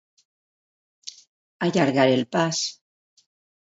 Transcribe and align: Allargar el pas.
Allargar 1.69 2.09
el 2.19 2.29
pas. 2.35 2.67